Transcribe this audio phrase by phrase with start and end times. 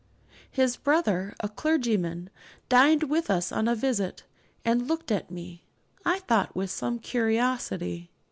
[0.49, 2.31] His brother, a clergyman,
[2.69, 4.23] dined with us on a visit,
[4.65, 5.67] and looked at me,
[6.03, 8.09] I thought, with some curiosity.